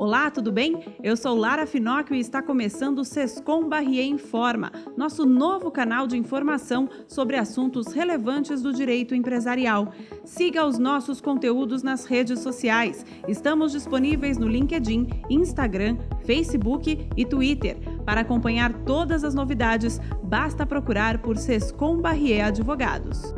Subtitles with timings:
[0.00, 0.82] Olá, tudo bem?
[1.02, 6.16] Eu sou Lara Finocchio e está começando o Sescom Barrier Informa, nosso novo canal de
[6.16, 9.92] informação sobre assuntos relevantes do direito empresarial.
[10.24, 13.04] Siga os nossos conteúdos nas redes sociais.
[13.28, 17.76] Estamos disponíveis no LinkedIn, Instagram, Facebook e Twitter.
[18.06, 23.29] Para acompanhar todas as novidades, basta procurar por Sescom Barrier Advogados.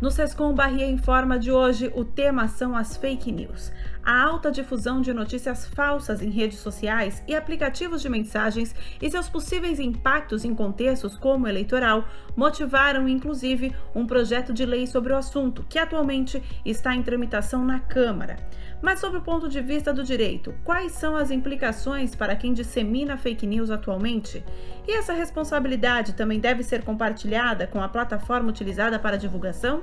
[0.00, 3.70] No Sescom Barrier Informa de hoje, o tema são as fake news.
[4.02, 9.28] A alta difusão de notícias falsas em redes sociais e aplicativos de mensagens e seus
[9.28, 15.64] possíveis impactos em contextos como eleitoral motivaram, inclusive, um projeto de lei sobre o assunto,
[15.68, 18.36] que atualmente está em tramitação na Câmara.
[18.80, 23.18] Mas, sob o ponto de vista do direito, quais são as implicações para quem dissemina
[23.18, 24.42] fake news atualmente?
[24.88, 29.82] E essa responsabilidade também deve ser compartilhada com a plataforma utilizada para divulgação?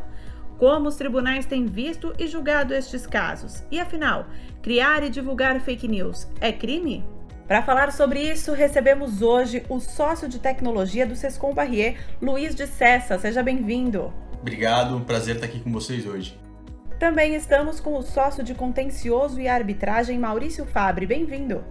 [0.58, 3.64] Como os tribunais têm visto e julgado estes casos?
[3.70, 4.26] E afinal,
[4.62, 7.06] criar e divulgar fake news é crime?
[7.48, 12.66] Para falar sobre isso, recebemos hoje o sócio de tecnologia do Sescom Barrier, Luiz de
[12.66, 13.20] Cessa.
[13.20, 14.12] Seja bem-vindo.
[14.42, 16.38] Obrigado, um prazer estar aqui com vocês hoje.
[17.00, 21.06] Também estamos com o sócio de contencioso e arbitragem, Maurício Fabre.
[21.06, 21.64] Bem-vindo.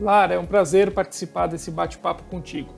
[0.00, 2.74] Lara, é um prazer participar desse bate-papo contigo.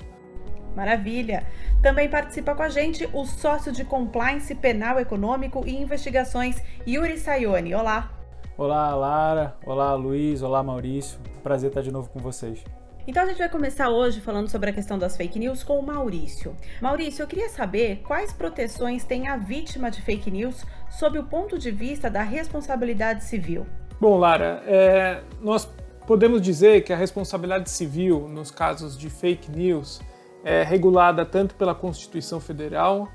[0.76, 1.46] Maravilha!
[1.82, 7.74] Também participa com a gente o sócio de compliance penal econômico e investigações, Yuri Sayoni.
[7.74, 8.10] Olá!
[8.58, 9.56] Olá, Lara.
[9.64, 10.42] Olá, Luiz.
[10.42, 11.18] Olá, Maurício.
[11.42, 12.62] Prazer estar de novo com vocês.
[13.08, 15.82] Então a gente vai começar hoje falando sobre a questão das fake news com o
[15.82, 16.54] Maurício.
[16.82, 21.58] Maurício, eu queria saber quais proteções tem a vítima de fake news sob o ponto
[21.58, 23.66] de vista da responsabilidade civil.
[23.98, 25.66] Bom, Lara, é, nós
[26.06, 30.00] podemos dizer que a responsabilidade civil nos casos de fake news
[30.46, 33.08] é regulada tanto pela Constituição Federal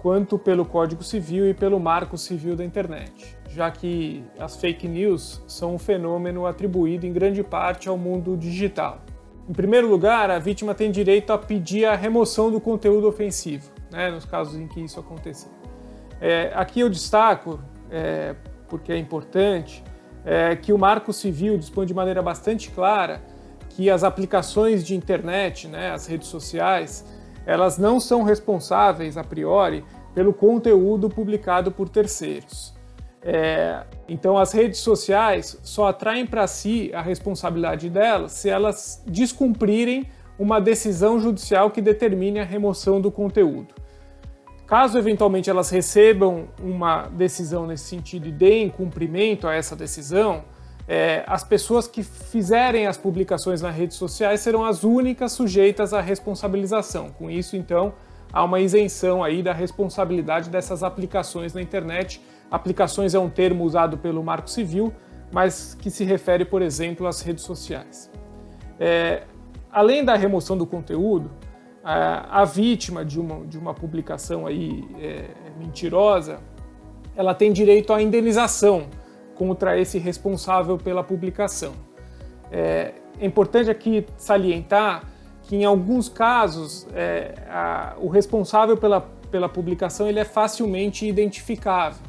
[0.00, 5.42] quanto pelo Código Civil e pelo Marco Civil da Internet, já que as fake news
[5.46, 9.02] são um fenômeno atribuído em grande parte ao mundo digital.
[9.46, 14.10] Em primeiro lugar, a vítima tem direito a pedir a remoção do conteúdo ofensivo, né,
[14.10, 15.50] nos casos em que isso acontecer.
[16.18, 17.60] É, aqui eu destaco,
[17.90, 18.34] é,
[18.66, 19.84] porque é importante,
[20.24, 23.20] é, que o Marco Civil dispõe de maneira bastante clara
[23.78, 27.04] que as aplicações de internet, né, as redes sociais,
[27.46, 32.74] elas não são responsáveis a priori pelo conteúdo publicado por terceiros.
[33.22, 40.10] É, então, as redes sociais só atraem para si a responsabilidade delas se elas descumprirem
[40.36, 43.76] uma decisão judicial que determine a remoção do conteúdo.
[44.66, 50.42] Caso eventualmente elas recebam uma decisão nesse sentido e deem cumprimento a essa decisão,
[50.88, 56.00] é, as pessoas que fizerem as publicações nas redes sociais serão as únicas sujeitas à
[56.00, 57.10] responsabilização.
[57.10, 57.92] Com isso, então,
[58.32, 63.98] há uma isenção aí da responsabilidade dessas aplicações na internet Aplicações é um termo usado
[63.98, 64.92] pelo Marco Civil,
[65.30, 68.10] mas que se refere, por exemplo, às redes sociais.
[68.80, 69.24] É,
[69.70, 71.30] além da remoção do conteúdo,
[71.84, 75.26] a, a vítima de uma, de uma publicação aí, é,
[75.58, 76.40] mentirosa,
[77.14, 78.86] ela tem direito à indenização
[79.38, 81.72] contra esse responsável pela publicação.
[82.50, 85.04] É, é importante aqui salientar
[85.42, 89.00] que em alguns casos é, a, o responsável pela,
[89.30, 92.02] pela publicação ele é facilmente identificável.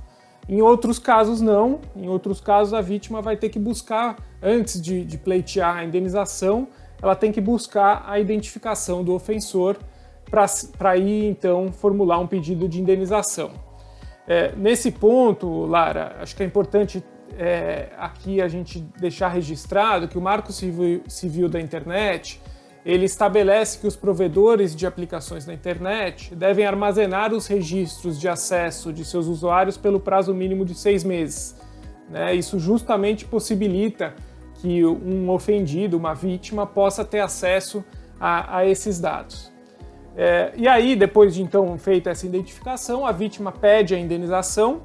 [0.50, 1.80] Em outros casos, não.
[1.96, 6.68] Em outros casos, a vítima vai ter que buscar, antes de, de pleitear a indenização,
[7.00, 9.78] ela tem que buscar a identificação do ofensor
[10.76, 13.52] para ir, então, formular um pedido de indenização.
[14.28, 17.04] É, nesse ponto, Lara, acho que é importante
[17.38, 22.42] é, aqui a gente deixar registrado que o Marco Civil, da Internet
[22.86, 28.94] ele estabelece que os provedores de aplicações na internet devem armazenar os registros de acesso
[28.94, 31.56] de seus usuários pelo prazo mínimo de seis meses.
[32.10, 32.34] Né?
[32.34, 34.16] Isso justamente possibilita
[34.56, 37.84] que um ofendido, uma vítima, possa ter acesso
[38.20, 39.52] a, a esses dados.
[40.16, 44.82] É, e aí, depois de então feita essa identificação, a vítima pede a indenização,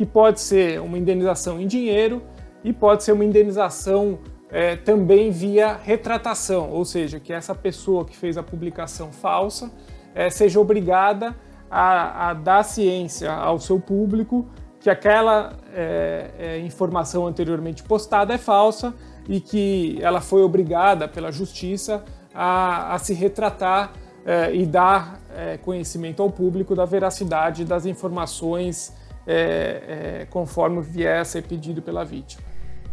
[0.00, 2.22] que pode ser uma indenização em dinheiro
[2.64, 4.18] e pode ser uma indenização
[4.50, 9.70] é, também via retratação, ou seja, que essa pessoa que fez a publicação falsa
[10.14, 11.36] é, seja obrigada
[11.70, 14.48] a, a, dar ciência ao seu público
[14.80, 18.94] que aquela é, é informação anteriormente postada é falsa
[19.28, 22.02] e que ela foi obrigada pela justiça
[22.34, 23.92] a, a se retratar
[24.24, 28.98] é, e dar é, conhecimento ao público da veracidade das informações
[30.30, 32.50] conforme vier a ser pedido pela vítima.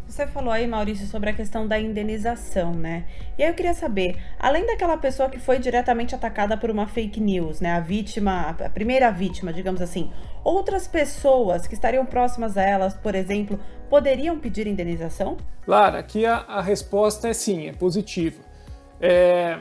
[0.07, 3.05] Você falou aí, Maurício, sobre a questão da indenização, né?
[3.37, 7.19] E aí eu queria saber, além daquela pessoa que foi diretamente atacada por uma fake
[7.19, 7.73] news, né?
[7.73, 10.09] A vítima, a primeira vítima, digamos assim,
[10.45, 13.59] outras pessoas que estariam próximas a elas, por exemplo,
[13.89, 15.35] poderiam pedir indenização?
[15.67, 18.41] Lara, aqui a, a resposta é sim, é positiva.
[19.01, 19.59] É,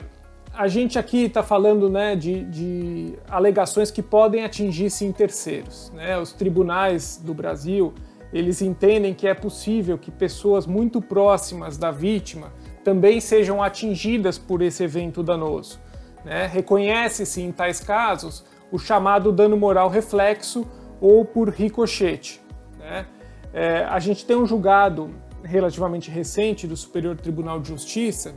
[0.56, 5.93] a gente aqui está falando né, de, de, alegações que podem atingir sim terceiros.
[5.94, 6.19] Né?
[6.19, 7.93] Os tribunais do Brasil
[8.32, 14.62] eles entendem que é possível que pessoas muito próximas da vítima também sejam atingidas por
[14.62, 15.79] esse evento danoso.
[16.25, 16.47] Né?
[16.47, 20.67] Reconhece-se em tais casos o chamado dano moral reflexo
[21.00, 22.41] ou por ricochete.
[22.79, 23.06] Né?
[23.52, 25.11] É, a gente tem um julgado
[25.43, 28.35] relativamente recente do Superior Tribunal de Justiça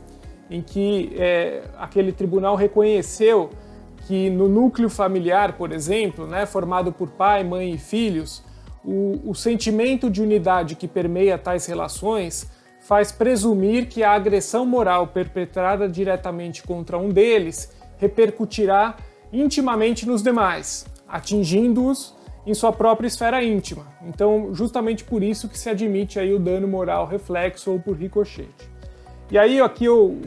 [0.50, 3.50] em que é, aquele tribunal reconheceu
[4.06, 8.42] que no núcleo familiar, por exemplo, né, formado por pai, mãe e filhos,
[8.84, 12.50] o, o sentimento de unidade que permeia tais relações
[12.80, 18.96] faz presumir que a agressão moral perpetrada diretamente contra um deles repercutirá
[19.32, 22.16] intimamente nos demais, atingindo-os
[22.46, 23.86] em sua própria esfera íntima.
[24.06, 28.68] Então, justamente por isso que se admite aí o dano moral reflexo ou por ricochete.
[29.30, 30.18] E aí aqui eu,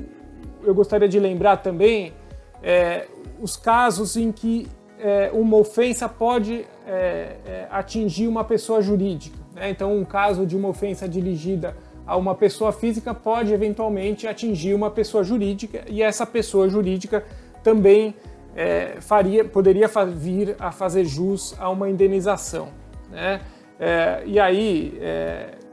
[0.65, 2.13] eu gostaria de lembrar também
[2.61, 3.07] é,
[3.41, 4.67] os casos em que
[4.99, 9.37] é, uma ofensa pode é, é, atingir uma pessoa jurídica.
[9.53, 9.69] Né?
[9.69, 11.75] Então, um caso de uma ofensa dirigida
[12.07, 17.23] a uma pessoa física pode eventualmente atingir uma pessoa jurídica e essa pessoa jurídica
[17.63, 18.15] também
[18.55, 22.69] é, faria, poderia vir a fazer jus a uma indenização.
[23.11, 23.41] Né?
[23.79, 24.99] É, e aí,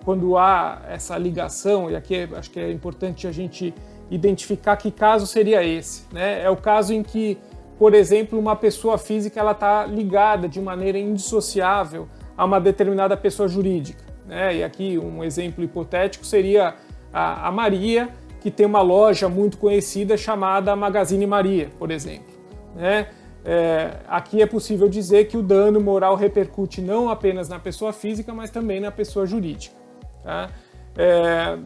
[0.04, 3.72] quando há essa ligação, e aqui acho que é importante a gente
[4.10, 6.04] identificar que caso seria esse.
[6.12, 6.42] Né?
[6.42, 7.38] É o caso em que
[7.80, 13.48] por exemplo, uma pessoa física ela está ligada de maneira indissociável a uma determinada pessoa
[13.48, 14.04] jurídica.
[14.26, 14.56] Né?
[14.56, 16.74] E aqui um exemplo hipotético seria
[17.10, 18.10] a, a Maria,
[18.42, 22.34] que tem uma loja muito conhecida chamada Magazine Maria, por exemplo.
[22.76, 23.06] Né?
[23.42, 28.34] É, aqui é possível dizer que o dano moral repercute não apenas na pessoa física,
[28.34, 29.74] mas também na pessoa jurídica.
[30.22, 30.50] Tá?
[30.98, 31.58] É,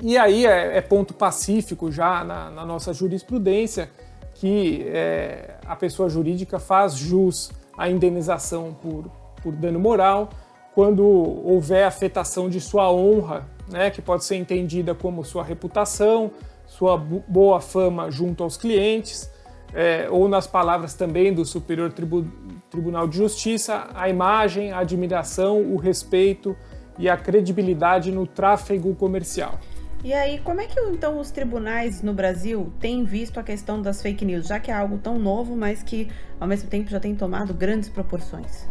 [0.00, 3.90] e aí é, é, ponto pacífico já na, na nossa jurisprudência
[4.34, 9.10] que é, a pessoa jurídica faz jus à indenização por,
[9.42, 10.30] por dano moral
[10.74, 16.32] quando houver afetação de sua honra, né, que pode ser entendida como sua reputação,
[16.66, 19.30] sua boa fama junto aos clientes,
[19.72, 22.26] é, ou nas palavras também do Superior Tribu
[22.70, 26.56] Tribunal de Justiça, a imagem, a admiração, o respeito
[26.98, 29.60] e a credibilidade no tráfego comercial.
[30.04, 34.02] E aí, como é que então os tribunais no Brasil têm visto a questão das
[34.02, 37.14] fake news, já que é algo tão novo, mas que ao mesmo tempo já tem
[37.14, 38.68] tomado grandes proporções?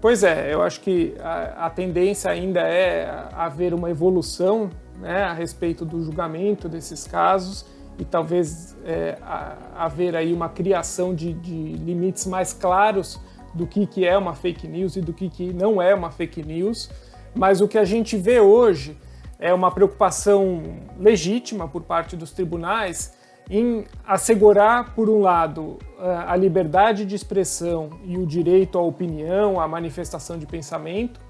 [0.00, 4.70] Pois é, eu acho que a, a tendência ainda é haver uma evolução
[5.00, 7.66] né, a respeito do julgamento desses casos
[7.98, 13.20] e talvez é, a, haver aí uma criação de, de, limites mais claros
[13.52, 16.44] do que, que é uma fake news e do que, que não é uma fake
[16.44, 16.88] news.
[17.34, 18.96] Mas o que a gente vê hoje
[19.42, 20.62] é uma preocupação
[20.96, 23.12] legítima por parte dos tribunais
[23.50, 29.66] em assegurar, por um lado, a liberdade de expressão e o direito à opinião, à
[29.66, 31.20] manifestação de pensamento,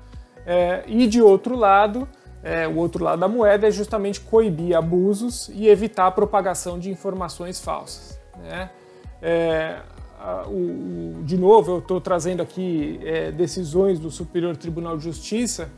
[0.45, 2.07] é, e de outro lado,
[2.45, 6.91] é, o outro lado da moeda é justamente coibir abusos e evitar a propagação de
[6.91, 8.21] informações falsas.
[8.43, 8.71] Né?
[11.25, 13.01] De novo, eu estou trazendo aqui
[13.37, 15.71] decisões do Superior Tribunal de Justiça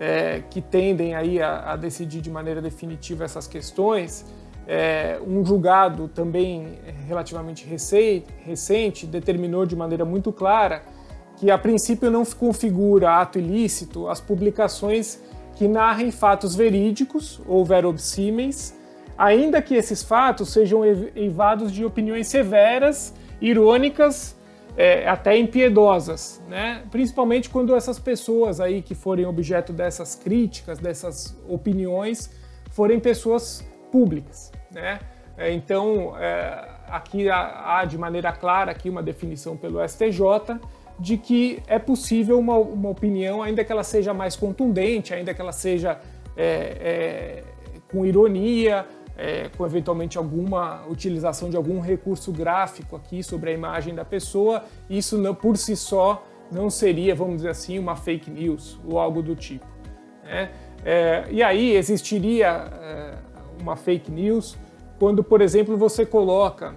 [0.00, 4.24] é, que tendem aí a, a, decidir de maneira definitiva essas questões.
[4.66, 10.82] É, um julgado também relativamente recente determinou de maneira muito clara
[11.36, 15.20] que a princípio não configura ato ilícito as publicações
[15.56, 18.74] que narrem fatos verídicos ou verossímeis,
[19.18, 20.82] ainda que esses fatos sejam
[21.14, 24.36] eivados de opiniões severas, irônicas
[24.76, 26.82] é, até impiedosas, né?
[26.90, 32.30] principalmente quando essas pessoas aí que forem objeto dessas críticas, dessas opiniões,
[32.70, 34.52] forem pessoas públicas.
[34.70, 35.00] Né?
[35.36, 40.60] É, então, é, aqui há, há, de maneira clara aqui uma definição pelo STJ
[40.98, 45.40] de que é possível uma, uma opinião, ainda que ela seja mais contundente, ainda que
[45.40, 45.98] ela seja
[46.36, 47.44] é, é,
[47.90, 48.86] com ironia,
[49.20, 54.64] é, com eventualmente alguma utilização de algum recurso gráfico aqui sobre a imagem da pessoa,
[54.88, 59.22] isso não, por si só não seria, vamos dizer assim, uma fake news ou algo
[59.22, 59.66] do tipo.
[60.24, 60.50] Né?
[60.82, 63.14] É, e aí existiria é,
[63.60, 64.56] uma fake news
[64.98, 66.74] quando, por exemplo, você coloca,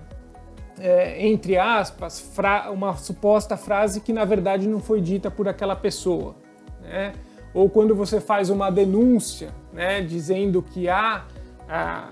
[0.78, 2.30] é, entre aspas,
[2.74, 6.36] uma suposta frase que na verdade não foi dita por aquela pessoa.
[6.82, 7.14] Né?
[7.54, 11.24] ou quando você faz uma denúncia, né, dizendo que há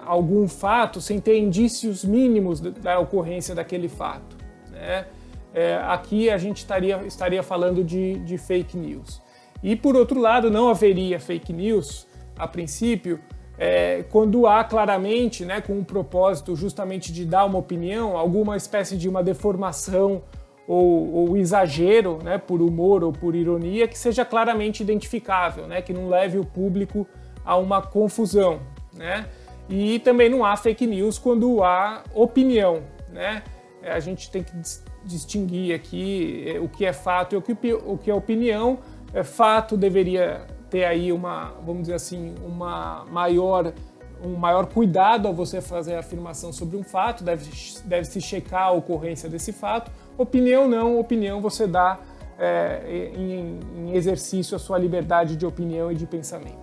[0.05, 4.35] algum fato sem ter indícios mínimos da ocorrência daquele fato.
[4.71, 5.05] Né?
[5.53, 9.21] É, aqui a gente estaria, estaria falando de, de fake news.
[9.61, 13.19] E por outro lado, não haveria fake news, a princípio,
[13.57, 18.57] é, quando há claramente, né, com o um propósito justamente de dar uma opinião, alguma
[18.57, 20.23] espécie de uma deformação
[20.67, 25.93] ou, ou, exagero, né, por humor ou por ironia, que seja claramente identificável, né, que
[25.93, 27.05] não leve o público
[27.45, 28.61] a uma confusão.
[28.95, 29.27] Né?
[29.71, 32.83] E também não há fake news quando há opinião.
[33.09, 33.41] Né?
[33.81, 34.53] A gente tem que
[35.05, 38.79] distinguir aqui é, o que é fato e o que, é opinião.
[39.13, 43.73] É, fato deveria ter aí uma, vamos dizer assim, uma maior
[44.23, 47.49] um maior cuidado ao você fazer a afirmação sobre um fato, deve,
[47.85, 49.89] deve checar a ocorrência desse fato.
[50.15, 51.97] Opinião não, opinião você dá
[52.37, 56.60] é, em, em exercício a sua liberdade de opinião e de pensamento.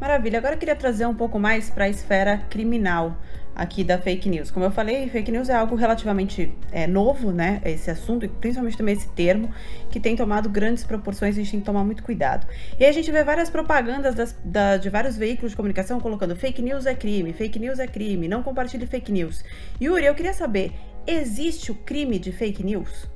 [0.00, 3.16] Maravilha, agora eu queria trazer um pouco mais para a esfera criminal
[3.54, 4.50] aqui da fake news.
[4.50, 7.62] Como eu falei, fake news é algo relativamente é, novo, né?
[7.64, 9.50] Esse assunto, e principalmente também esse termo,
[9.90, 12.46] que tem tomado grandes proporções, a gente tem que tomar muito cuidado.
[12.78, 16.60] E a gente vê várias propagandas das, da, de vários veículos de comunicação colocando fake
[16.60, 19.44] news é crime, fake news é crime, não compartilhe fake news.
[19.80, 20.72] Yuri, eu queria saber,
[21.06, 23.08] existe o crime de fake news?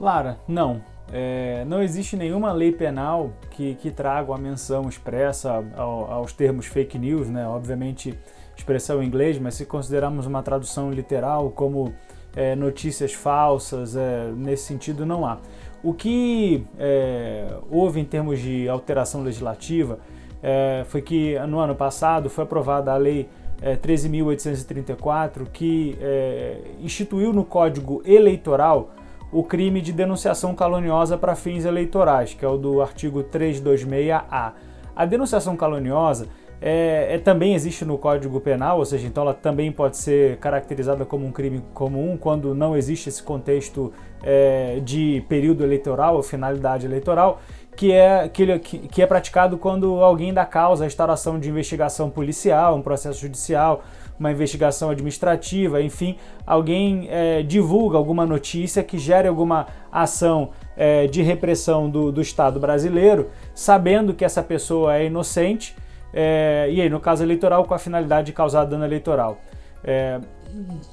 [0.00, 0.80] Lara, não.
[1.12, 6.66] É, não existe nenhuma lei penal que, que traga a menção expressa ao, aos termos
[6.66, 7.46] fake news, né?
[7.46, 8.18] Obviamente,
[8.56, 11.94] expressão em inglês, mas se considerarmos uma tradução literal como
[12.36, 15.38] é, notícias falsas, é, nesse sentido não há.
[15.82, 19.98] O que é, houve em termos de alteração legislativa
[20.42, 23.28] é, foi que no ano passado foi aprovada a Lei
[23.60, 28.90] 13.834, é, que é, instituiu no Código Eleitoral
[29.30, 34.52] o crime de denunciação caluniosa para fins eleitorais, que é o do artigo 326A.
[34.96, 36.28] A denunciação caluniosa
[36.60, 41.04] é, é, também existe no Código Penal, ou seja, então ela também pode ser caracterizada
[41.04, 43.92] como um crime comum quando não existe esse contexto
[44.22, 47.40] é, de período eleitoral ou finalidade eleitoral,
[47.76, 52.74] que é, que, que é praticado quando alguém dá causa à instauração de investigação policial,
[52.74, 53.84] um processo judicial,
[54.18, 61.22] uma investigação administrativa, enfim, alguém é, divulga alguma notícia que gere alguma ação é, de
[61.22, 65.74] repressão do, do Estado brasileiro, sabendo que essa pessoa é inocente
[66.12, 69.38] é, e aí, no caso eleitoral, com a finalidade de causar dano eleitoral.
[69.84, 70.18] É,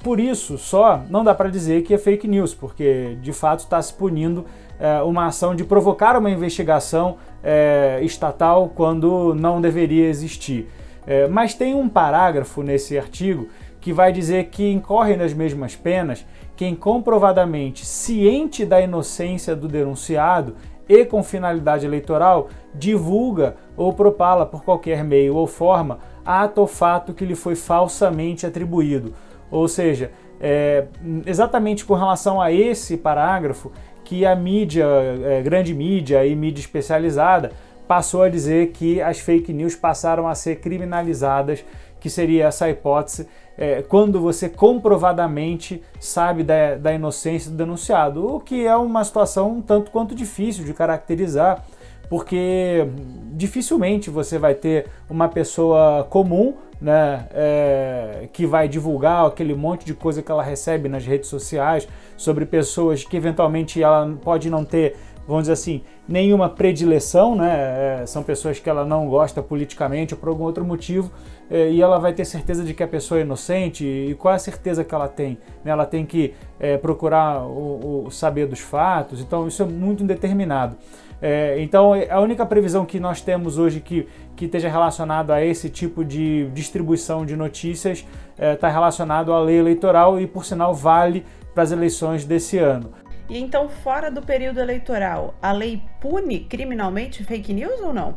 [0.02, 3.80] por isso, só não dá para dizer que é fake news, porque de fato está
[3.80, 4.44] se punindo
[4.78, 10.68] é, uma ação de provocar uma investigação é, estatal quando não deveria existir.
[11.06, 13.48] É, mas tem um parágrafo nesse artigo
[13.80, 20.56] que vai dizer que incorre nas mesmas penas quem comprovadamente ciente da inocência do denunciado
[20.88, 27.14] e com finalidade eleitoral, divulga ou propala por qualquer meio ou forma ato ou fato
[27.14, 29.14] que lhe foi falsamente atribuído.
[29.50, 30.10] Ou seja,
[30.40, 30.86] é,
[31.24, 33.70] exatamente com relação a esse parágrafo
[34.04, 34.86] que a mídia,
[35.24, 37.52] é, grande mídia e mídia especializada
[37.86, 41.64] passou a dizer que as fake news passaram a ser criminalizadas,
[42.00, 43.26] que seria essa hipótese
[43.58, 49.50] é, quando você comprovadamente sabe da, da inocência do denunciado, o que é uma situação
[49.50, 51.64] um tanto quanto difícil de caracterizar,
[52.08, 52.86] porque
[53.32, 59.94] dificilmente você vai ter uma pessoa comum né, é, que vai divulgar aquele monte de
[59.94, 64.94] coisa que ela recebe nas redes sociais sobre pessoas que eventualmente ela pode não ter
[65.26, 68.02] vamos dizer assim, nenhuma predileção, né?
[68.02, 71.10] É, são pessoas que ela não gosta politicamente ou por algum outro motivo,
[71.50, 73.84] é, e ela vai ter certeza de que a pessoa é inocente.
[73.84, 75.38] E qual é a certeza que ela tem?
[75.64, 75.72] Né?
[75.72, 80.76] Ela tem que é, procurar o, o, saber dos fatos, então isso é muito indeterminado.
[81.20, 84.06] É, então a única previsão que nós temos hoje que,
[84.36, 88.04] que esteja relacionado a esse tipo de distribuição de notícias
[88.38, 92.90] está é, relacionado à lei eleitoral e, por sinal, vale para as eleições desse ano.
[93.28, 98.14] E então, fora do período eleitoral, a lei pune criminalmente fake news ou não?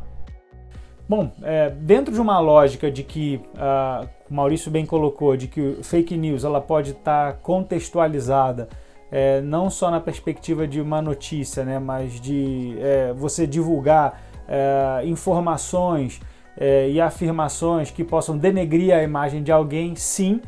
[1.08, 6.16] Bom, é, dentro de uma lógica de que uh, Maurício bem colocou, de que fake
[6.16, 8.70] news ela pode estar tá contextualizada
[9.12, 15.06] é, não só na perspectiva de uma notícia, né, mas de é, você divulgar é,
[15.06, 16.22] informações
[16.58, 20.42] é, e afirmações que possam denegrir a imagem de alguém, sim,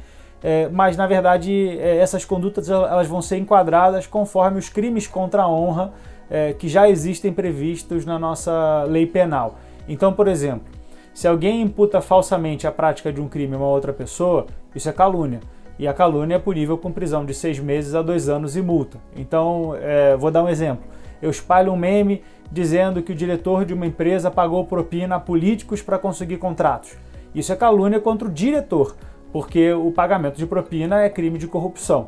[0.43, 5.43] é, mas na verdade é, essas condutas elas vão ser enquadradas conforme os crimes contra
[5.43, 5.93] a honra
[6.29, 9.55] é, que já existem previstos na nossa lei penal.
[9.87, 10.65] Então, por exemplo,
[11.13, 14.93] se alguém imputa falsamente a prática de um crime a uma outra pessoa, isso é
[14.93, 15.41] calúnia.
[15.77, 18.97] E a calúnia é punível com prisão de seis meses a dois anos e multa.
[19.15, 20.83] Então, é, vou dar um exemplo.
[21.21, 25.81] eu espalho um meme dizendo que o diretor de uma empresa pagou propina a políticos
[25.81, 26.95] para conseguir contratos.
[27.33, 28.95] Isso é calúnia contra o diretor,
[29.31, 32.07] porque o pagamento de propina é crime de corrupção.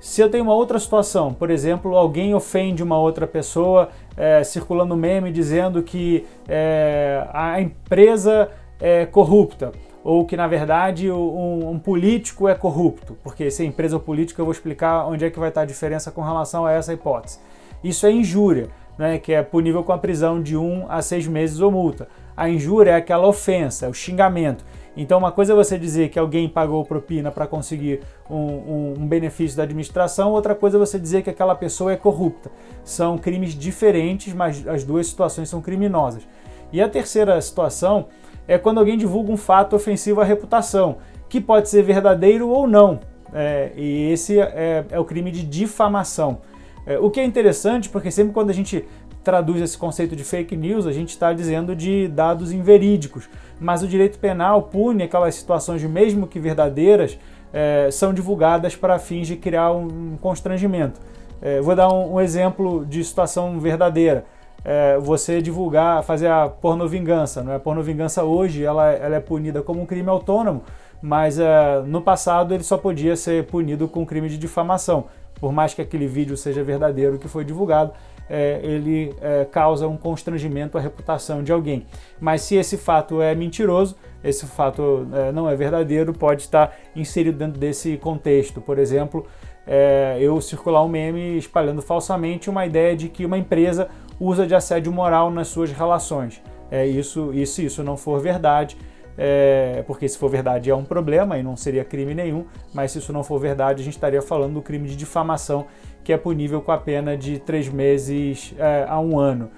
[0.00, 4.94] Se eu tenho uma outra situação, por exemplo, alguém ofende uma outra pessoa é, circulando
[4.94, 9.72] meme dizendo que é, a empresa é corrupta,
[10.04, 14.38] ou que na verdade um, um, político é corrupto, porque se é empresa ou político
[14.38, 17.38] eu vou explicar onde é que vai estar a diferença com relação a essa hipótese.
[17.82, 21.60] Isso é injúria, né, que é punível com a prisão de um a seis meses
[21.60, 22.08] ou multa.
[22.36, 24.64] A injúria é aquela ofensa, é o xingamento.
[24.96, 29.06] Então, uma coisa é você dizer que alguém pagou propina para conseguir um, um, um,
[29.06, 32.50] benefício da administração, outra coisa é você dizer que aquela pessoa é corrupta.
[32.84, 36.26] São crimes diferentes, mas as duas situações são criminosas.
[36.72, 38.06] E a terceira situação
[38.46, 40.98] é quando alguém divulga um fato ofensivo à reputação,
[41.28, 43.00] que pode ser verdadeiro ou não.
[43.32, 46.38] É, e esse é, é, o crime de difamação.
[46.86, 48.84] É, o que é interessante, porque sempre quando a gente
[49.24, 53.28] traduz esse conceito de fake news, a gente está dizendo de dados inverídicos.
[53.58, 57.18] Mas o direito penal pune aquelas situações, mesmo que verdadeiras,
[57.52, 61.00] é, são divulgadas para fins de criar um constrangimento.
[61.40, 64.24] É, vou dar um, um, exemplo de situação verdadeira.
[64.64, 67.42] É, você divulgar, fazer a pornovingança.
[67.42, 67.56] Não é?
[67.56, 70.62] A pornovingança hoje ela, ela é punida como um crime autônomo,
[71.02, 75.04] mas é, no passado ele só podia ser punido com crime de difamação.
[75.38, 77.92] Por mais que aquele vídeo seja verdadeiro que foi divulgado,
[78.28, 81.86] é, ele é, causa um constrangimento à reputação de alguém.
[82.20, 87.38] Mas se esse fato é mentiroso, esse fato é, não é verdadeiro, pode estar inserido
[87.38, 88.60] dentro desse contexto.
[88.60, 89.26] Por exemplo,
[89.66, 93.88] é, eu circular um meme espalhando falsamente uma ideia de que uma empresa
[94.18, 96.42] usa de assédio moral nas suas relações.
[96.70, 98.76] É isso, se isso não for verdade,
[99.16, 102.98] é, porque se for verdade é um problema e não seria crime nenhum, mas se
[102.98, 105.66] isso não for verdade, a gente estaria falando do crime de difamação
[106.04, 109.50] que é punível com a pena de três meses é, a um ano.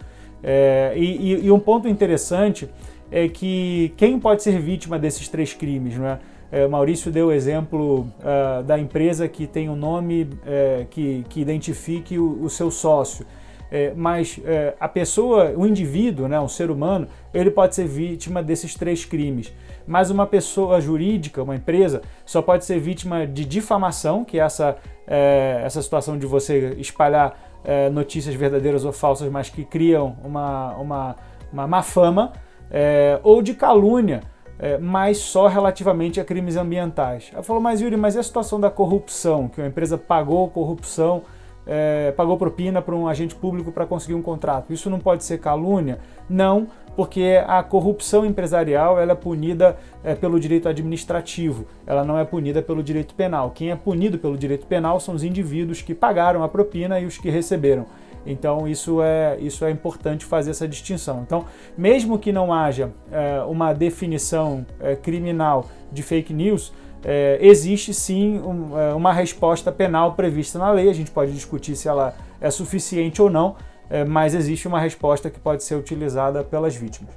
[0.42, 2.68] É, e, e, um ponto interessante
[3.10, 6.18] é que quem pode ser vítima desses três crimes, não é?
[6.52, 11.40] é Maurício deu o exemplo uh, da empresa que tem um nome é, que, que
[11.40, 13.26] identifique o, o seu sócio.
[13.70, 18.42] É, mas é, a pessoa, o indivíduo, né, um ser humano, ele pode ser vítima
[18.42, 19.52] desses três crimes.
[19.86, 24.76] Mas uma pessoa jurídica, uma empresa, só pode ser vítima de difamação, que é essa,
[25.06, 30.74] é, essa situação de você espalhar é, notícias verdadeiras ou falsas, mas que criam uma,
[30.76, 31.16] uma,
[31.52, 32.32] uma má fama,
[32.70, 34.20] é, ou de calúnia,
[34.58, 37.30] é, mas só relativamente a crimes ambientais.
[37.32, 41.22] Ela falou, mas Yuri, mas e a situação da corrupção, que uma empresa pagou corrupção
[41.66, 44.72] é, pagou propina para um agente público para conseguir um contrato.
[44.72, 45.98] Isso não pode ser calúnia?
[46.28, 52.24] Não, porque a corrupção empresarial ela é punida é, pelo direito administrativo, ela não é
[52.24, 53.50] punida pelo direito penal.
[53.50, 57.18] Quem é punido pelo direito penal são os indivíduos que pagaram a propina e os
[57.18, 57.86] que receberam.
[58.24, 61.22] Então isso é, isso é importante fazer essa distinção.
[61.24, 61.44] Então,
[61.78, 66.72] mesmo que não haja é, uma definição é, criminal de fake news,
[67.04, 70.88] é, existe sim um, é, uma resposta penal prevista na lei.
[70.88, 73.56] A gente pode discutir se ela é suficiente ou não,
[73.88, 77.14] é, mas existe uma resposta que pode ser utilizada pelas vítimas.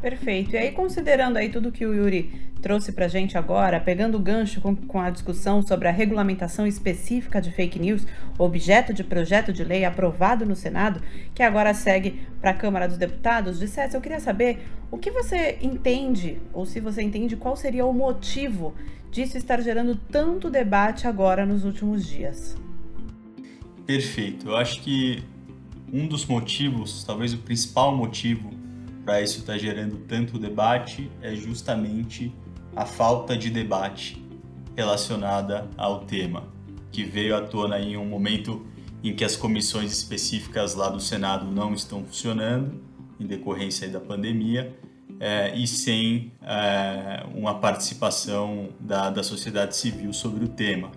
[0.00, 0.54] Perfeito.
[0.54, 4.60] E aí, considerando aí tudo que o Yuri trouxe para gente agora, pegando o gancho
[4.60, 8.06] com, com, a discussão sobre a regulamentação específica de fake news,
[8.38, 11.02] objeto de projeto de lei aprovado no Senado,
[11.34, 15.58] que agora segue para a Câmara dos Deputados, dissesse, eu queria saber o que você
[15.60, 18.74] entende, ou se você entende qual seria o motivo
[19.10, 22.56] disso estar gerando tanto debate agora nos últimos dias.
[23.84, 24.48] Perfeito.
[24.48, 25.22] Eu acho que
[25.92, 28.50] um dos motivos, talvez o principal motivo
[29.04, 32.32] para isso estar gerando tanto debate é justamente
[32.74, 34.22] a falta de debate
[34.76, 36.44] relacionada ao tema,
[36.90, 38.66] que veio à tona em um momento
[39.02, 42.80] em que as comissões específicas lá do Senado não estão funcionando,
[43.18, 44.76] em decorrência da pandemia,
[45.20, 50.90] é, e sem é, uma participação da, da sociedade civil sobre o tema.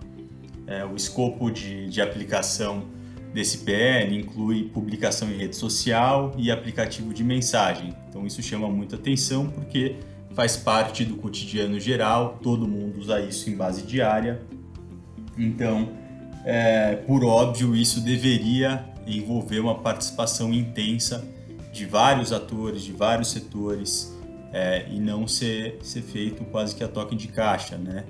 [0.66, 2.86] É, o escopo de, de aplicação
[3.34, 7.94] desse PL inclui publicação em rede social e aplicativo de mensagem.
[8.10, 9.98] Então isso chama muita atenção porque
[10.36, 14.42] faz parte do cotidiano geral, todo mundo usa isso em base diária.
[15.38, 15.90] Então,
[16.44, 21.26] é, por óbvio, isso deveria envolver uma participação intensa
[21.72, 24.14] de vários atores, de vários setores,
[24.52, 28.06] é, e não ser, ser feito quase que a toque de caixa, né?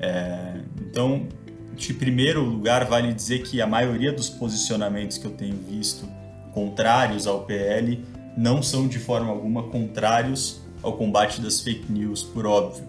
[0.00, 1.26] É, então,
[1.74, 6.08] de primeiro lugar, vale dizer que a maioria dos posicionamentos que eu tenho visto
[6.52, 8.04] contrários ao PL
[8.36, 12.84] não são de forma alguma contrários ao combate das fake news, por óbvio.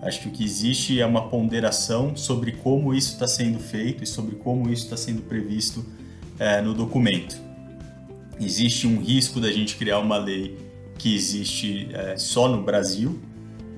[0.00, 4.06] Acho que o que existe é uma ponderação sobre como isso está sendo feito e
[4.06, 5.84] sobre como isso está sendo previsto
[6.38, 7.36] é, no documento.
[8.40, 10.58] Existe um risco da gente criar uma lei
[10.98, 13.18] que existe é, só no Brasil,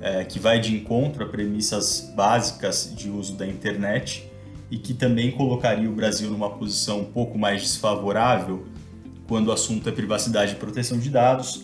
[0.01, 4.31] é, que vai de encontro a premissas básicas de uso da internet
[4.71, 8.67] e que também colocaria o Brasil numa posição um pouco mais desfavorável
[9.29, 11.63] quando o assunto é privacidade e proteção de dados,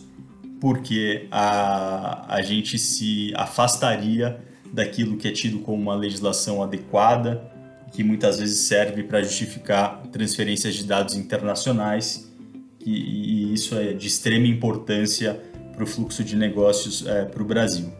[0.62, 4.40] porque a, a gente se afastaria
[4.72, 7.50] daquilo que é tido como uma legislação adequada,
[7.90, 12.32] que muitas vezes serve para justificar transferências de dados internacionais,
[12.78, 17.44] e, e isso é de extrema importância para o fluxo de negócios é, para o
[17.44, 17.92] Brasil.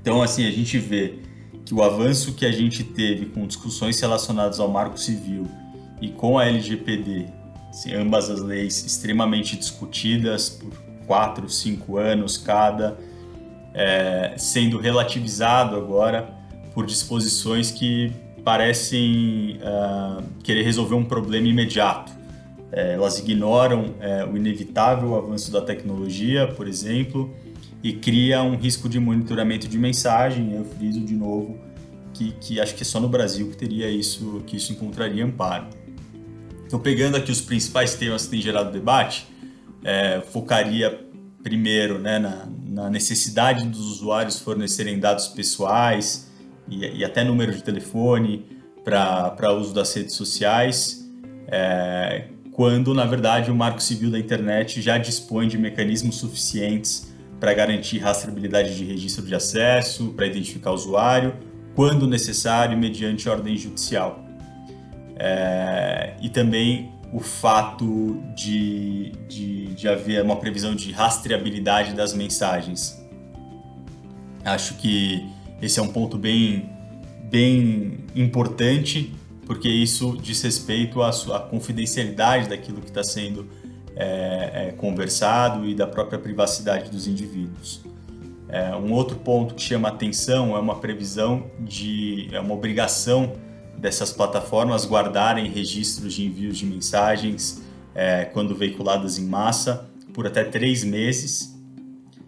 [0.00, 1.18] Então, assim, a gente vê
[1.64, 5.44] que o avanço que a gente teve com discussões relacionadas ao Marco Civil
[6.00, 7.26] e com a LGPD,
[7.68, 12.96] assim, ambas as leis extremamente discutidas por quatro, cinco anos cada,
[13.74, 16.32] é, sendo relativizado agora
[16.72, 18.12] por disposições que
[18.44, 22.12] parecem uh, querer resolver um problema imediato.
[22.70, 27.34] É, elas ignoram é, o inevitável avanço da tecnologia, por exemplo,
[27.82, 30.54] e cria um risco de monitoramento de mensagem.
[30.54, 31.58] Eu friso de novo
[32.12, 35.66] que, que acho que é só no Brasil que teria isso, que isso encontraria amparo.
[36.66, 39.26] Então, pegando aqui os principais temas que têm gerado debate,
[39.88, 41.00] é, focaria
[41.42, 46.30] primeiro né, na, na, necessidade dos usuários fornecerem dados pessoais
[46.68, 48.44] e, e até número de telefone
[48.84, 51.10] para uso das redes sociais,
[51.46, 57.54] é, quando na verdade o Marco Civil da Internet já dispõe de mecanismos suficientes para
[57.54, 61.34] garantir rastreabilidade de registro de acesso, para identificar o usuário,
[61.74, 64.22] quando necessário, mediante ordem judicial.
[65.16, 73.02] É, e também o fato de, de, de haver uma previsão de rastreabilidade das mensagens.
[74.44, 75.26] Acho que
[75.60, 76.68] esse é um ponto bem,
[77.24, 79.12] bem importante,
[79.46, 83.48] porque isso diz respeito à, à confidencialidade daquilo que está sendo
[83.96, 87.80] é, é, conversado e da própria privacidade dos indivíduos.
[88.48, 93.32] É, um outro ponto que chama atenção é uma previsão de é uma obrigação
[93.78, 97.62] dessas plataformas guardarem registros de envios de mensagens
[97.94, 101.56] é, quando veiculadas em massa por até três meses.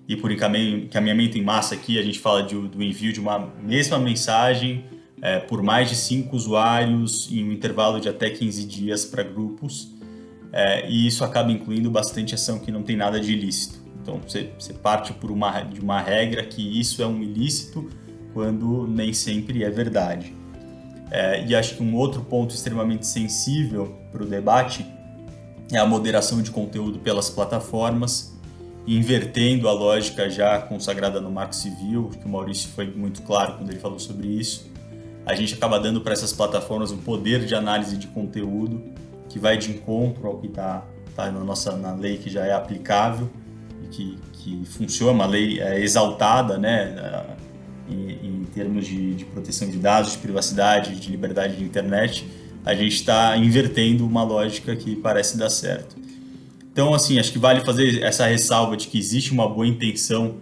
[0.09, 3.99] E por encaminhamento em massa aqui a gente fala de, do envio de uma mesma
[3.99, 4.85] mensagem
[5.23, 9.93] é, por mais de cinco usuários em um intervalo de até 15 dias para grupos
[10.53, 13.79] é, e isso acaba incluindo bastante ação que não tem nada de ilícito.
[14.03, 17.89] Então você, você parte por uma, de uma regra que isso é um ilícito
[18.33, 20.40] quando nem sempre é verdade.
[21.11, 24.87] É, e acho que um outro ponto extremamente sensível para o debate
[25.73, 28.37] é a moderação de conteúdo pelas plataformas,
[28.87, 33.71] invertendo a lógica já consagrada no Marco Civil, que o Maurício foi muito claro quando
[33.71, 34.71] ele falou sobre isso.
[35.27, 38.83] A gente acaba dando para essas plataformas um poder de análise de conteúdo
[39.29, 42.53] que vai de encontro ao que está tá na nossa na lei que já é
[42.53, 43.31] aplicável
[43.85, 46.95] e que, que funciona, uma lei é, exaltada, né,
[48.61, 52.27] termos de, de, proteção de dados, de privacidade, de liberdade de internet,
[52.65, 55.97] a gente está invertendo uma lógica que parece dar certo.
[56.71, 60.37] Então, assim, acho que vale fazer essa ressalva de que existe uma boa intenção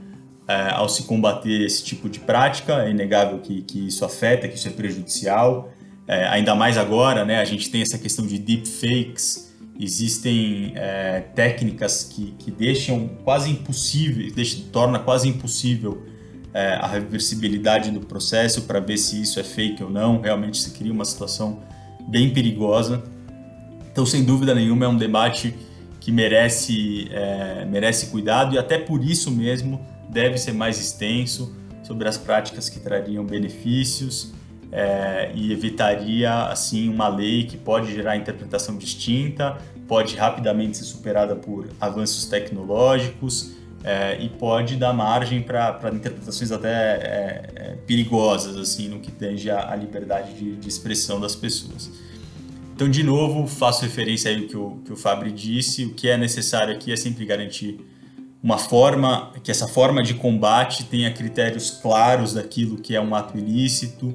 [0.49, 4.57] é, ao se combater esse tipo de prática, é inegável que, que isso afeta, que
[4.57, 5.73] isso é prejudicial,
[6.09, 12.03] é, ainda mais agora, né, a gente tem essa questão de deepfakes, existem é, técnicas
[12.03, 14.27] que, que deixam quase impossível,
[14.73, 16.03] torna quase impossível
[16.53, 20.71] é, a reversibilidade do processo para ver se isso é fake ou não, realmente se
[20.71, 21.61] cria uma situação
[22.09, 23.03] bem perigosa.
[23.91, 25.55] Então, sem dúvida nenhuma, é um debate
[26.01, 32.09] que merece, é, merece cuidado e até por isso mesmo deve ser mais extenso sobre
[32.09, 34.33] as práticas que trariam benefícios
[34.71, 41.35] é, e evitaria assim uma lei que pode gerar interpretação distinta, pode rapidamente ser superada
[41.35, 48.89] por avanços tecnológicos é, e pode dar margem para interpretações até é, é, perigosas assim
[48.89, 51.91] no que tange à liberdade de, de, expressão das pessoas.
[52.75, 56.09] Então, de novo, faço referência aí ao que o, que o Fabri disse, o que
[56.09, 57.81] é necessário aqui é sempre garantir
[58.43, 63.37] uma forma, que essa forma de combate tenha critérios claros daquilo que é um ato
[63.37, 64.15] ilícito,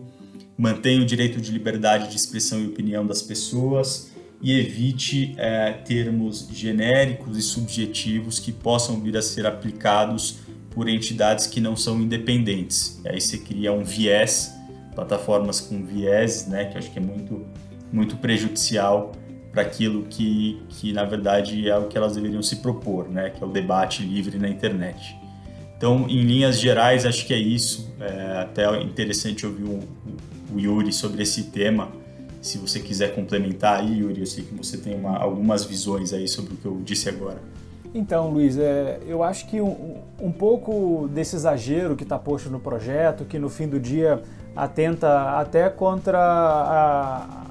[0.58, 4.13] mantenha o direito de liberdade de expressão e opinião das pessoas
[4.44, 11.48] e evite é, termos genéricos e subjetivos que possam vir a ser aplicados por entidades
[11.48, 13.00] que não são independentes.
[13.06, 14.54] E aí você cria um viés,
[14.94, 17.46] plataformas com viés, né, que acho que é muito,
[17.92, 19.14] muito prejudicial
[19.52, 23.42] para aquilo que, que, na verdade, é o que elas deveriam se propor, né, que
[23.42, 25.16] é o debate livre na internet.
[25.78, 27.94] Então, em linhas gerais, acho que é isso.
[28.00, 29.80] É até interessante ouvir o,
[30.54, 31.92] o Yuri sobre esse tema.
[32.44, 36.28] Se você quiser complementar aí, Yuri, eu sei que você tem uma, algumas visões aí
[36.28, 37.42] sobre o que eu disse agora.
[37.96, 42.60] Então, Luiz, é, eu acho que um, um pouco desse exagero que está posto no
[42.60, 44.22] projeto, que no fim do dia
[44.54, 47.46] atenta até contra a,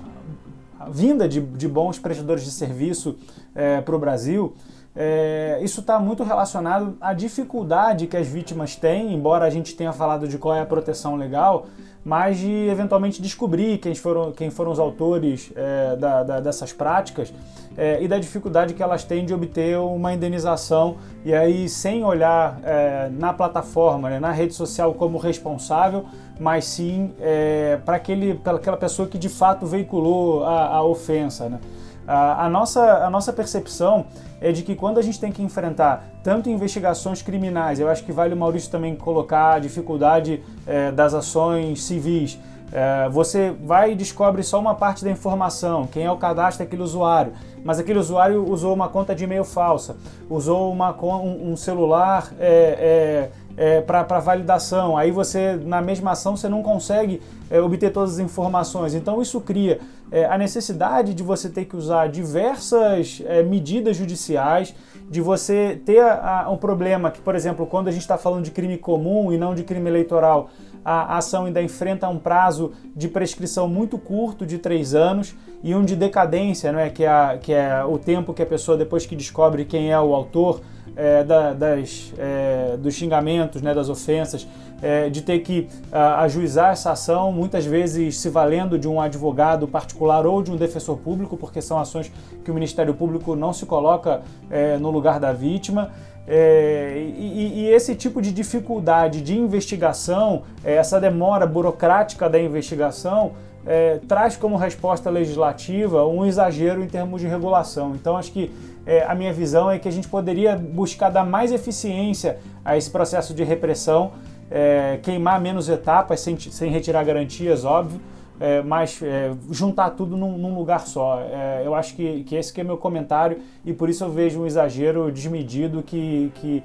[0.79, 3.17] a vinda de, de, bons prestadores de serviço
[3.55, 4.55] é, para o Brasil,
[4.95, 9.93] é, isso está muito relacionado à dificuldade que as vítimas têm, embora a gente tenha
[9.93, 11.67] falado de qual é a proteção legal,
[12.05, 17.33] mas de eventualmente descobrir quem foram, quem foram os autores é, da, da, dessas práticas
[17.77, 22.61] é, e da dificuldade que elas têm de obter uma indenização e aí sem olhar
[22.65, 26.05] é, na plataforma, né, na rede social como responsável,
[26.41, 31.49] mas sim é, para aquela pessoa que de fato veiculou a, a ofensa.
[31.49, 31.61] Né?
[32.07, 34.07] A, nossa, a nossa percepção
[34.41, 38.11] é de que quando a gente tem que enfrentar tanto investigações criminais, eu acho que
[38.11, 42.39] vale o Maurício também colocar a dificuldade é, das ações civis.
[42.73, 46.83] É, você vai e descobre só uma parte da informação, quem é o cadastro daquele
[46.83, 49.97] usuário, mas aquele usuário usou uma conta de e-mail falsa,
[50.29, 56.35] usou uma, um, um celular é, é, é para validação, aí você, na mesma ação,
[56.35, 58.95] você não consegue é, obter todas as informações.
[58.95, 59.79] Então isso cria
[60.13, 64.75] é, a necessidade de você ter que usar diversas é, medidas judiciais,
[65.11, 68.45] de você ter a, a, um problema que, por exemplo, quando a gente está falando
[68.45, 70.51] de crime comum e não de crime eleitoral,
[70.85, 75.75] a, a ação ainda enfrenta um prazo de prescrição muito curto, de três anos, e
[75.75, 76.91] um de decadência, não é?
[76.91, 80.15] que, é, que é o tempo que a pessoa, depois que descobre quem é o
[80.15, 80.61] autor,
[80.97, 84.47] é, da, das, é, dos xingamentos, né, das ofensas,
[84.83, 89.69] é, de ter que a, ajuizar essa ação, muitas vezes se valendo de um advogado
[89.69, 92.11] particular ou de um defensor público, porque são ações
[92.45, 95.91] que o Ministério Público não se coloca é, no lugar da vítima.
[96.27, 103.33] É, e, e, esse tipo de dificuldade de investigação, é, essa demora burocrática da investigação,
[103.67, 107.95] é, traz como resposta legislativa um exagero em termos de regulação.
[107.95, 108.51] Então, acho que
[108.85, 112.91] é, a minha visão é que a gente poderia buscar dar mais eficiência a esse
[112.91, 114.13] processo de repressão,
[114.51, 118.01] é, queimar menos etapas sem, sem retirar garantias, óbvio,
[118.41, 121.21] é, mas é, juntar tudo num, num lugar só.
[121.21, 124.43] É, eu acho que, que esse que é meu comentário e por isso eu vejo
[124.43, 126.63] um exagero desmedido que, que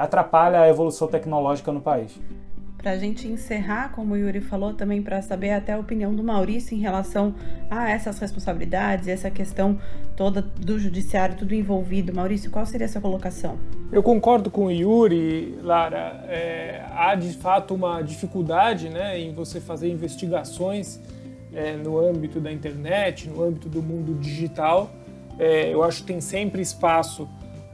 [0.00, 2.18] atrapalha a evolução tecnológica no país
[2.84, 6.22] para a gente encerrar, como o Yuri falou, também para saber até a opinião do
[6.22, 7.34] Maurício em relação
[7.70, 9.78] a essas responsabilidades, essa questão
[10.14, 12.14] toda do judiciário, tudo envolvido.
[12.14, 13.58] Maurício, qual seria a sua colocação?
[13.90, 16.26] Eu concordo com o Yuri, Lara.
[16.28, 21.00] É, há de fato uma dificuldade né, em você fazer investigações
[21.54, 24.90] é, no âmbito da internet, no âmbito do mundo digital.
[25.38, 27.26] É, eu acho que tem sempre espaço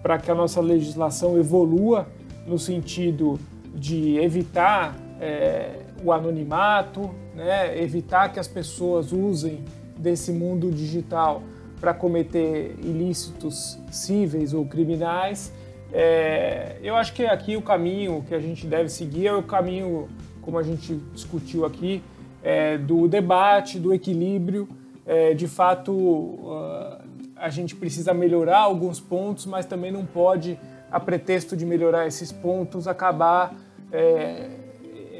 [0.04, 2.06] para que a nossa legislação evolua
[2.46, 3.40] no sentido
[3.74, 9.64] de evitar é, o anonimato, né, evitar que as pessoas usem
[9.96, 11.42] desse mundo digital
[11.80, 15.52] para cometer ilícitos cíveis ou criminais.
[15.92, 20.08] É, eu acho que aqui o caminho que a gente deve seguir é o caminho,
[20.42, 22.02] como a gente discutiu aqui,
[22.42, 24.68] é, do debate, do equilíbrio.
[25.06, 26.98] É, de fato, uh,
[27.34, 30.58] a gente precisa melhorar alguns pontos, mas também não pode
[30.90, 33.54] a pretexto de melhorar esses pontos, acabar
[33.92, 34.48] é,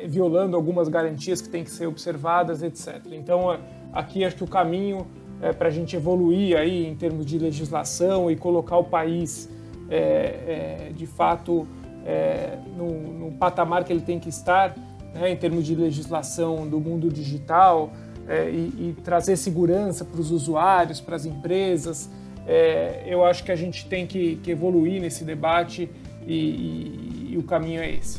[0.07, 3.01] violando algumas garantias que têm que ser observadas, etc.
[3.13, 3.59] Então,
[3.93, 5.07] aqui acho que o caminho
[5.41, 9.49] é, para a gente evoluir aí em termos de legislação e colocar o país
[9.89, 11.67] é, é, de fato
[12.05, 14.75] é, no, no, patamar que ele tem que estar,
[15.13, 17.93] né, em termos de legislação do mundo digital
[18.29, 22.09] é, e, e, trazer segurança para os usuários, para as empresas.
[22.47, 25.89] É, eu acho que a gente tem que, que evoluir nesse debate
[26.27, 28.19] e, e, e o caminho é esse.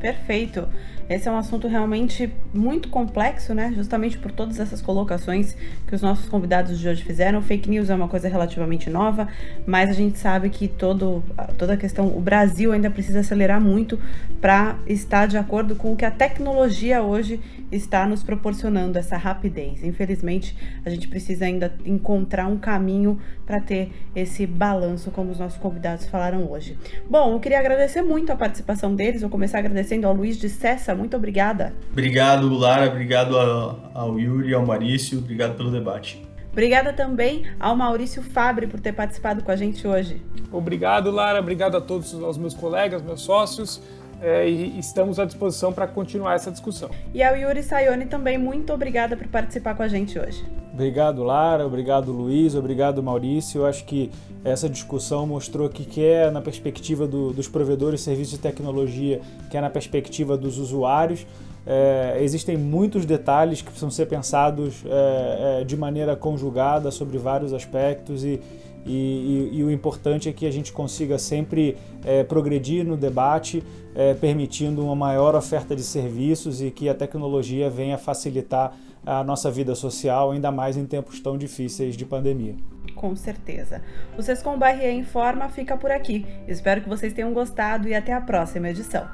[0.00, 0.68] Perfeito.
[1.08, 3.72] Esse é um assunto realmente muito complexo, né?
[3.76, 5.54] Justamente por todas essas colocações
[5.86, 7.42] que os nossos convidados de hoje fizeram.
[7.42, 9.28] Fake news é uma coisa relativamente nova,
[9.66, 11.22] mas a gente sabe que todo,
[11.58, 13.98] toda a questão, o Brasil ainda precisa acelerar muito
[14.40, 17.38] para estar de acordo com o que a tecnologia hoje
[17.70, 19.84] está nos proporcionando, essa rapidez.
[19.84, 25.58] Infelizmente, a gente precisa ainda encontrar um caminho para ter esse balanço, como os nossos
[25.58, 26.78] convidados falaram hoje.
[27.08, 29.20] Bom, eu queria agradecer muito a participação deles.
[29.20, 31.74] Vou começar agradecendo ao Luiz de Cessa muito obrigada.
[31.92, 32.86] Obrigado, Lara.
[32.86, 35.18] Obrigado ao Yuri e ao Maurício.
[35.18, 36.22] Obrigado pelo debate.
[36.52, 40.22] Obrigada também ao Maurício Fabre por ter participado com a gente hoje.
[40.52, 41.40] Obrigado, Lara.
[41.40, 43.82] Obrigado a todos os meus colegas, meus sócios.
[44.20, 46.90] É, e estamos à disposição para continuar essa discussão.
[47.12, 50.44] E ao Yuri Sayone também, muito obrigada por participar com a gente hoje.
[50.72, 51.66] Obrigado, Lara.
[51.66, 52.54] Obrigado, Luiz.
[52.54, 53.60] Obrigado, Maurício.
[53.60, 54.10] Eu acho que
[54.44, 59.62] essa discussão mostrou que quer na perspectiva do, dos provedores de serviços de tecnologia, quer
[59.62, 61.26] na perspectiva dos usuários.
[61.66, 67.54] É, existem muitos detalhes que precisam ser pensados é, é, de maneira conjugada sobre vários
[67.54, 68.40] aspectos e,
[68.86, 73.62] e, e, e, o importante é que a gente consiga sempre é, progredir no debate,
[73.94, 79.50] é, permitindo uma maior oferta de serviços e que a tecnologia venha facilitar a nossa
[79.50, 82.54] vida social, ainda mais em tempos tão difíceis de pandemia.
[82.94, 83.82] Com certeza.
[84.16, 86.26] O Sescom Barrier Informa fica por aqui.
[86.48, 89.06] Espero que vocês tenham gostado e até a próxima edição.